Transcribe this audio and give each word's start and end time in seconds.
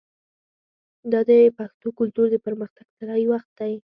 دا 1.11 1.19
د 1.29 1.31
پښتو 1.57 1.87
کلتور 1.99 2.25
د 2.31 2.35
پرمختګ 2.45 2.85
طلایی 2.97 3.25
وخت 3.33 3.49
دی. 3.59 3.73